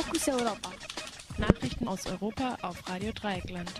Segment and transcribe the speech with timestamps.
[0.00, 0.70] Fokus Europa.
[1.38, 3.72] Nachrichten aus Europa auf Radio Dreieckland.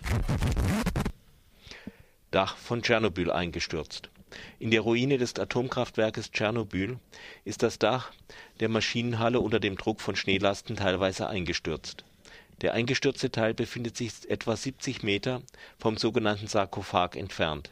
[2.32, 4.10] Dach von Tschernobyl eingestürzt.
[4.58, 6.98] In der Ruine des Atomkraftwerkes Tschernobyl
[7.44, 8.10] ist das Dach
[8.58, 12.04] der Maschinenhalle unter dem Druck von Schneelasten teilweise eingestürzt.
[12.62, 15.42] Der eingestürzte Teil befindet sich etwa 70 Meter
[15.78, 17.70] vom sogenannten Sarkophag entfernt.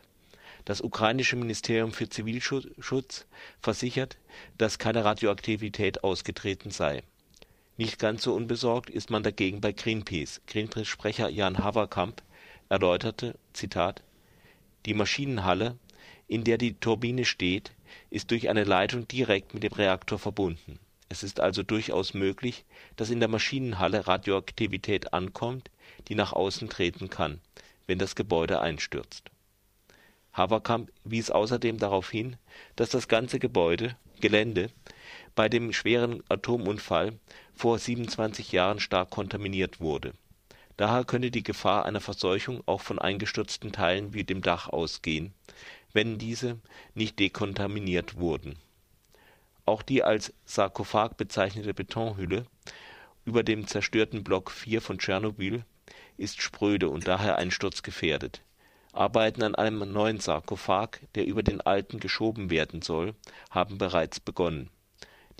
[0.64, 3.26] Das ukrainische Ministerium für Zivilschutz
[3.60, 4.16] versichert,
[4.56, 7.02] dass keine Radioaktivität ausgetreten sei.
[7.76, 10.40] Nicht ganz so unbesorgt ist man dagegen bei Greenpeace.
[10.46, 12.22] Greenpeace-Sprecher Jan Haverkamp
[12.68, 14.02] erläuterte: Zitat,
[14.86, 15.76] Die Maschinenhalle,
[16.28, 17.72] in der die Turbine steht,
[18.10, 20.78] ist durch eine Leitung direkt mit dem Reaktor verbunden
[21.08, 22.64] es ist also durchaus möglich,
[22.96, 25.70] dass in der Maschinenhalle Radioaktivität ankommt,
[26.08, 27.40] die nach außen treten kann,
[27.86, 29.30] wenn das Gebäude einstürzt.
[30.32, 32.36] Haverkamp wies außerdem darauf hin,
[32.74, 34.70] dass das ganze Gebäude Gelände
[35.34, 37.18] bei dem schweren Atomunfall
[37.54, 40.14] vor 27 Jahren stark kontaminiert wurde.
[40.76, 45.32] Daher könne die Gefahr einer Verseuchung auch von eingestürzten Teilen wie dem Dach ausgehen,
[45.92, 46.58] wenn diese
[46.94, 48.56] nicht dekontaminiert wurden
[49.66, 52.46] auch die als Sarkophag bezeichnete Betonhülle
[53.24, 55.64] über dem zerstörten Block 4 von Tschernobyl
[56.16, 58.42] ist spröde und daher einsturzgefährdet.
[58.96, 63.14] Arbeiten an einem neuen Sarkophag, der über den alten geschoben werden soll,
[63.50, 64.70] haben bereits begonnen.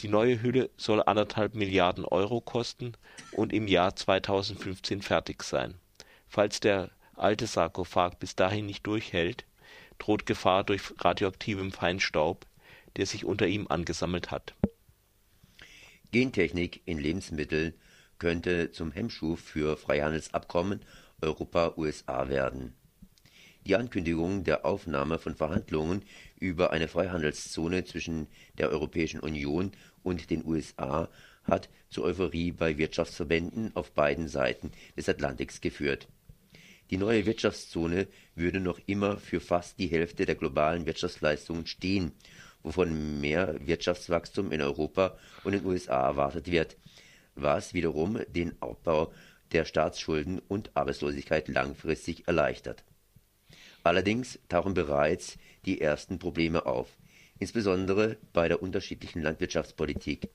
[0.01, 2.93] Die neue Hülle soll anderthalb Milliarden Euro kosten
[3.33, 5.75] und im Jahr 2015 fertig sein.
[6.29, 9.47] Falls der alte Sarkophag bis dahin nicht durchhält,
[9.99, 12.47] droht Gefahr durch radioaktivem Feinstaub
[12.97, 14.55] der sich unter ihm angesammelt hat.
[16.13, 17.75] Gentechnik in Lebensmitteln
[18.19, 20.81] könnte zum Hemmschuh für Freihandelsabkommen
[21.21, 22.75] Europa-USA werden.
[23.67, 26.03] Die Ankündigung der Aufnahme von Verhandlungen
[26.39, 28.29] über eine Freihandelszone zwischen
[28.59, 29.73] der Europäischen Union
[30.03, 31.09] und den USA
[31.45, 36.09] hat zu Euphorie bei Wirtschaftsverbänden auf beiden Seiten des Atlantiks geführt.
[36.91, 38.07] Die neue Wirtschaftszone
[38.37, 42.13] würde noch immer für fast die Hälfte der globalen Wirtschaftsleistungen stehen
[42.67, 46.77] wovon mehr Wirtschaftswachstum in Europa und den USA erwartet wird,
[47.37, 49.13] was wiederum den Abbau
[49.53, 52.83] der Staatsschulden und Arbeitslosigkeit langfristig erleichtert.
[53.87, 56.89] Allerdings tauchen bereits die ersten Probleme auf,
[57.39, 60.29] insbesondere bei der unterschiedlichen Landwirtschaftspolitik.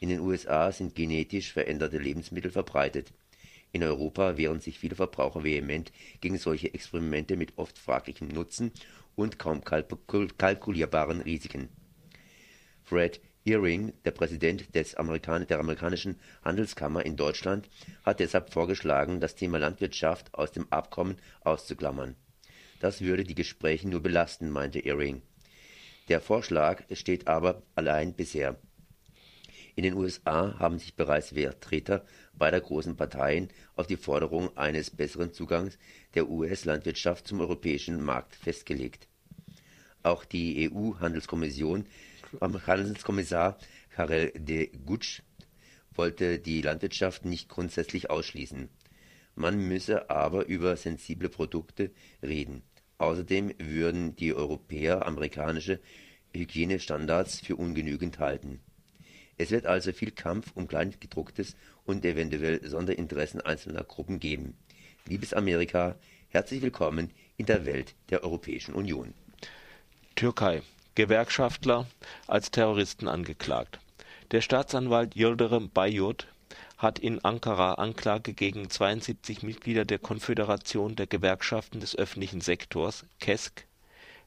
[0.00, 3.12] In den USA sind genetisch veränderte Lebensmittel verbreitet.
[3.70, 8.72] In Europa wehren sich viele Verbraucher vehement gegen solche Experimente mit oft fraglichem Nutzen
[9.14, 11.68] und kaum kalkulierbaren Risiken.
[12.82, 17.68] Fred Earing, der Präsident des Amerikan der amerikanischen Handelskammer in Deutschland,
[18.04, 22.16] hat deshalb vorgeschlagen, das Thema Landwirtschaft aus dem Abkommen auszuklammern.
[22.82, 25.22] Das würde die Gespräche nur belasten, meinte Earing.
[26.08, 28.58] Der Vorschlag steht aber allein bisher.
[29.76, 32.04] In den USA haben sich bereits Vertreter
[32.34, 35.78] beider großen Parteien auf die Forderung eines besseren Zugangs
[36.14, 39.06] der US-Landwirtschaft zum europäischen Markt festgelegt.
[40.02, 41.86] Auch die EU-Handelskommission,
[42.40, 43.58] Handelskommissar
[43.90, 45.22] Karel de Gucht
[45.94, 48.68] wollte die Landwirtschaft nicht grundsätzlich ausschließen.
[49.36, 51.92] Man müsse aber über sensible Produkte
[52.24, 52.64] reden.
[52.98, 55.80] Außerdem würden die Europäer amerikanische
[56.34, 58.60] Hygienestandards für ungenügend halten.
[59.38, 64.56] Es wird also viel Kampf um Kleingedrucktes und eventuell Sonderinteressen einzelner Gruppen geben.
[65.06, 65.96] Liebes Amerika,
[66.28, 69.14] herzlich willkommen in der Welt der Europäischen Union.
[70.14, 70.62] Türkei:
[70.94, 71.86] Gewerkschaftler
[72.26, 73.80] als Terroristen angeklagt.
[74.30, 76.31] Der Staatsanwalt Yildirim Bayurt
[76.82, 83.66] hat in Ankara Anklage gegen 72 Mitglieder der Konföderation der Gewerkschaften des öffentlichen Sektors (KESK)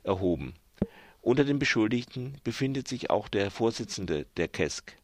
[0.03, 0.55] erhoben.
[1.21, 4.97] Unter den Beschuldigten befindet sich auch der Vorsitzende der KESK,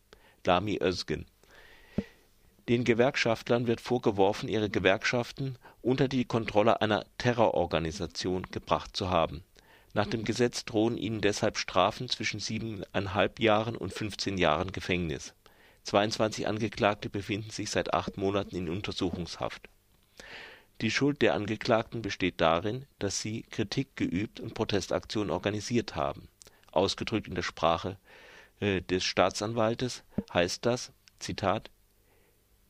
[0.46, 1.28] Lami Özgen
[2.70, 9.44] den Gewerkschaftlern wird vorgeworfen, ihre Gewerkschaften unter die Kontrolle einer Terrororganisation gebracht zu haben.
[9.94, 15.34] Nach dem Gesetz drohen ihnen deshalb Strafen zwischen siebeneinhalb Jahren und 15 Jahren Gefängnis.
[15.84, 19.70] 22 Angeklagte befinden sich seit acht Monaten in Untersuchungshaft.
[20.82, 26.28] Die Schuld der Angeklagten besteht darin, dass sie Kritik geübt und Protestaktionen organisiert haben.
[26.72, 27.98] Ausgedrückt in der Sprache
[28.60, 31.70] äh, des Staatsanwaltes heißt das, Zitat,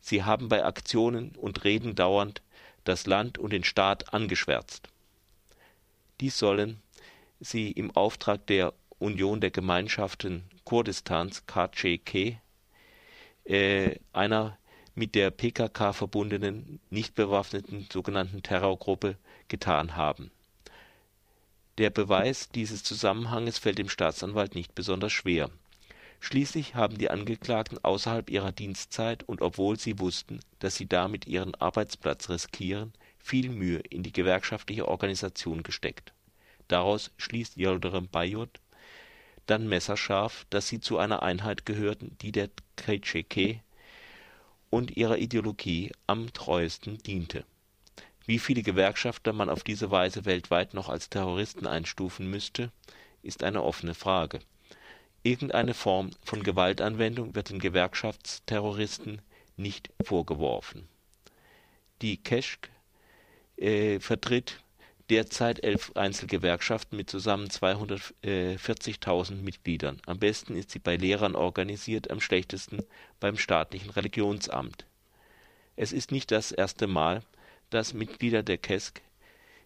[0.01, 2.41] Sie haben bei Aktionen und Reden dauernd
[2.83, 4.89] das Land und den Staat angeschwärzt.
[6.19, 6.81] Dies sollen
[7.39, 12.37] sie im Auftrag der Union der Gemeinschaften Kurdistans KCK,
[13.45, 14.57] äh, einer
[14.95, 19.17] mit der PKK verbundenen, nicht bewaffneten sogenannten Terrorgruppe,
[19.47, 20.31] getan haben.
[21.77, 25.49] Der Beweis dieses Zusammenhanges fällt dem Staatsanwalt nicht besonders schwer
[26.23, 31.55] Schließlich haben die Angeklagten außerhalb ihrer Dienstzeit und obwohl sie wussten, dass sie damit ihren
[31.55, 36.13] Arbeitsplatz riskieren, viel Mühe in die gewerkschaftliche Organisation gesteckt.
[36.67, 38.59] Daraus schließt Yildirim Bayut
[39.51, 43.59] dann messerscharf, dass sie zu einer Einheit gehörten, die der KCK
[44.69, 47.43] und ihrer Ideologie am treuesten diente.
[48.25, 52.71] Wie viele Gewerkschafter man auf diese Weise weltweit noch als Terroristen einstufen müsste,
[53.23, 54.39] ist eine offene Frage.
[55.21, 59.21] Irgendeine Form von Gewaltanwendung wird den Gewerkschaftsterroristen
[59.57, 60.87] nicht vorgeworfen.
[62.01, 62.69] Die Keschk
[63.57, 64.61] äh, vertritt
[65.11, 70.01] derzeit elf Einzelgewerkschaften mit zusammen 240.000 Mitgliedern.
[70.05, 72.79] Am besten ist sie bei Lehrern organisiert, am schlechtesten
[73.19, 74.85] beim staatlichen Religionsamt.
[75.75, 77.23] Es ist nicht das erste Mal,
[77.69, 79.01] dass Mitglieder der KESK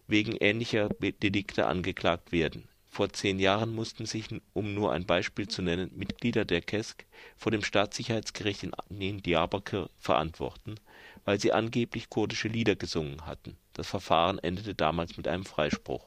[0.08, 2.68] wegen ähnlicher Delikte angeklagt werden.
[2.88, 7.04] Vor zehn Jahren mussten sich, um nur ein Beispiel zu nennen, Mitglieder der KESK
[7.36, 8.66] vor dem Staatssicherheitsgericht
[8.98, 10.80] in Diyarbakir verantworten,
[11.26, 13.58] weil sie angeblich kurdische Lieder gesungen hatten.
[13.74, 16.06] Das Verfahren endete damals mit einem Freispruch.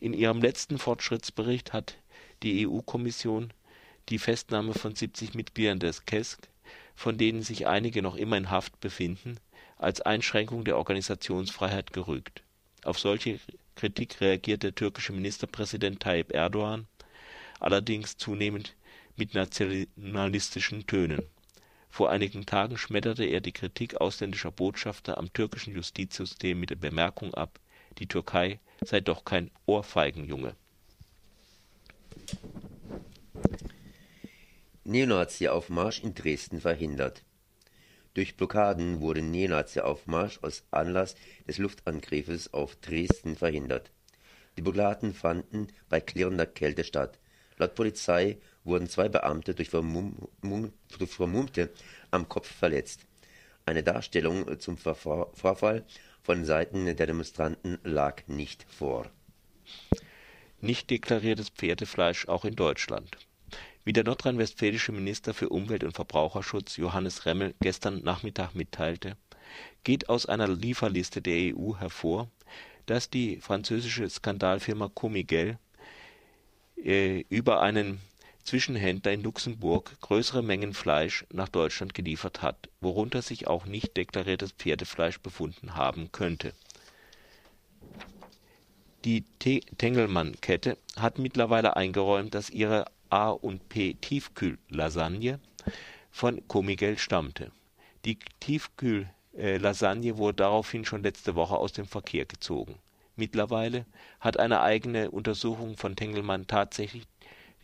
[0.00, 1.96] In ihrem letzten Fortschrittsbericht hat
[2.42, 3.52] die EU-Kommission
[4.10, 6.48] die Festnahme von 70 Mitgliedern des KESK,
[6.94, 9.38] von denen sich einige noch immer in Haft befinden,
[9.78, 12.42] als Einschränkung der Organisationsfreiheit gerügt.
[12.84, 13.38] Auf solche
[13.76, 16.86] Kritik reagiert der türkische Ministerpräsident Tayyip Erdogan
[17.60, 18.74] allerdings zunehmend
[19.16, 21.22] mit nationalistischen Tönen
[21.96, 27.32] vor einigen Tagen schmetterte er die Kritik ausländischer Botschafter am türkischen Justizsystem mit der Bemerkung
[27.32, 27.58] ab,
[27.96, 30.54] die Türkei sei doch kein Ohrfeigenjunge.
[34.84, 37.22] Neonazi-Aufmarsch in Dresden verhindert.
[38.12, 41.14] Durch Blockaden wurde Neonazi-Aufmarsch aus Anlass
[41.48, 43.90] des Luftangriffes auf Dresden verhindert.
[44.58, 47.18] Die Blockaden fanden bei klirrender Kälte statt.
[47.56, 51.70] Laut Polizei wurden zwei Beamte durch Vermummte
[52.10, 53.06] am Kopf verletzt.
[53.64, 55.84] Eine Darstellung zum Vorfall
[56.22, 59.10] von Seiten der Demonstranten lag nicht vor.
[60.60, 63.16] Nicht deklariertes Pferdefleisch auch in Deutschland.
[63.84, 69.16] Wie der nordrhein-westfälische Minister für Umwelt und Verbraucherschutz Johannes Remmel gestern Nachmittag mitteilte,
[69.84, 72.28] geht aus einer Lieferliste der EU hervor,
[72.86, 75.58] dass die französische Skandalfirma Comigel
[76.76, 78.00] äh, über einen
[78.46, 84.52] Zwischenhändler in Luxemburg größere Mengen Fleisch nach Deutschland geliefert hat, worunter sich auch nicht deklariertes
[84.52, 86.52] Pferdefleisch befunden haben könnte.
[89.04, 89.22] Die
[89.78, 95.40] Tengelmann-Kette hat mittlerweile eingeräumt, dass ihre A und P Tiefkühllasagne
[96.10, 97.50] von Comigel stammte.
[98.04, 102.78] Die Tiefkühllasagne wurde daraufhin schon letzte Woche aus dem Verkehr gezogen.
[103.16, 103.86] Mittlerweile
[104.20, 107.04] hat eine eigene Untersuchung von Tengelmann tatsächlich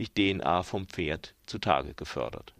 [0.02, 2.54] die DNA vom Pferd zutage gefördert.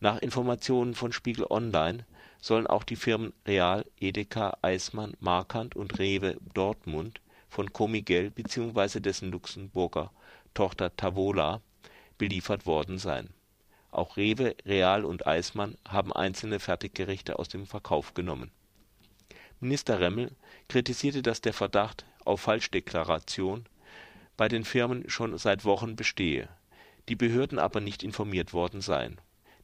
[0.00, 2.04] Nach Informationen von Spiegel Online
[2.40, 9.00] sollen auch die Firmen Real, Edeka, Eismann, Markant und Rewe Dortmund von Comigel bzw.
[9.00, 10.12] dessen Luxemburger
[10.52, 11.60] Tochter Tavola
[12.18, 13.30] beliefert worden sein.
[13.90, 18.50] Auch Rewe, Real und Eismann haben einzelne Fertiggerichte aus dem Verkauf genommen.
[19.60, 20.32] Minister Remmel
[20.68, 23.64] kritisierte, dass der Verdacht auf Falschdeklaration
[24.36, 26.48] bei den Firmen schon seit Wochen bestehe
[27.08, 29.20] die Behörden aber nicht informiert worden seien.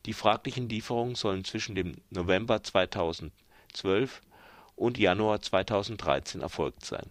[0.06, 4.20] Die fraglichen Lieferungen sollen zwischen dem November 2012
[4.76, 7.06] und Januar 2013 erfolgt sein.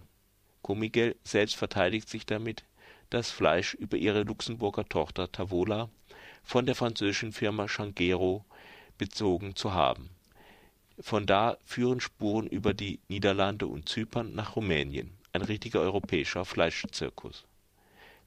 [0.62, 2.66] Comigel selbst verteidigt sich damit,
[3.10, 5.90] das Fleisch über ihre Luxemburger Tochter Tavola
[6.44, 8.46] von der französischen Firma Changuero
[8.98, 10.10] bezogen zu haben.
[11.00, 17.46] Von da führen Spuren über die Niederlande und Zypern nach Rumänien, ein richtiger europäischer Fleischzirkus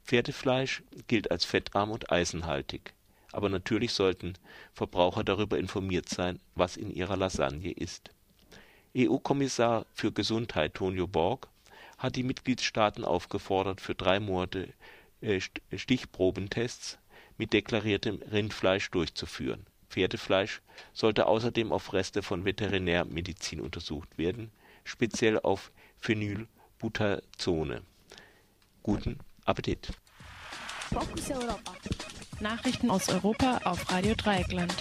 [0.05, 2.93] Pferdefleisch gilt als fettarm und eisenhaltig,
[3.31, 4.33] aber natürlich sollten
[4.71, 8.11] Verbraucher darüber informiert sein, was in ihrer Lasagne ist.
[8.95, 11.47] EU-Kommissar für Gesundheit Tonio Borg
[11.97, 14.73] hat die Mitgliedstaaten aufgefordert, für drei Monate
[15.21, 15.41] äh,
[15.75, 16.99] Stichprobentests
[17.37, 19.65] mit deklariertem Rindfleisch durchzuführen.
[19.89, 20.61] Pferdefleisch
[20.93, 24.51] sollte außerdem auf Reste von Veterinärmedizin untersucht werden,
[24.83, 27.81] speziell auf Phenylbutazone.
[28.83, 29.89] Guten Appetit.
[30.91, 31.59] Fokus Europa.
[32.39, 34.73] Nachrichten aus Europa auf Radio Dreieckland.